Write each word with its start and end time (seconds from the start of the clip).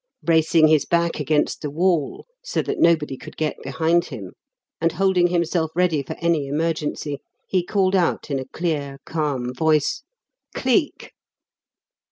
Bracing 0.23 0.67
his 0.67 0.83
back 0.83 1.19
against 1.19 1.61
the 1.61 1.69
wall, 1.69 2.25
so 2.43 2.63
that 2.63 2.79
nobody 2.79 3.15
could 3.15 3.37
get 3.37 3.57
behind 3.61 4.05
him, 4.05 4.33
and 4.81 4.93
holding 4.93 5.27
himself 5.27 5.69
ready 5.75 6.01
for 6.01 6.15
any 6.19 6.47
emergency, 6.47 7.19
he 7.47 7.63
called 7.63 7.95
out 7.95 8.31
in 8.31 8.39
a 8.39 8.45
clear, 8.51 8.97
calm 9.05 9.53
voice: 9.53 10.01
"Cleek!" 10.55 11.13